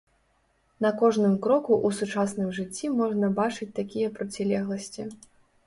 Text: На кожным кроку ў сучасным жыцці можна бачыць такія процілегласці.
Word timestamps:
На 0.85 0.89
кожным 1.01 1.35
кроку 1.43 1.73
ў 1.75 1.89
сучасным 1.99 2.49
жыцці 2.61 2.91
можна 3.03 3.31
бачыць 3.43 3.71
такія 3.83 4.13
процілегласці. 4.19 5.09